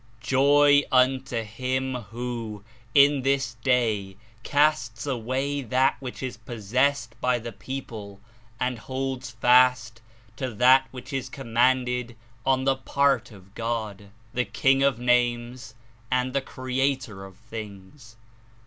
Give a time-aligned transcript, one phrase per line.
[0.23, 2.63] "Joy unto him who,
[2.95, 8.19] in this Day, casts away that which is possessed by the people
[8.59, 10.01] and holds fast
[10.37, 12.15] to that which is commanded
[12.47, 15.75] on the part of God, the 82 King of Names
[16.09, 18.15] and the Creator of things."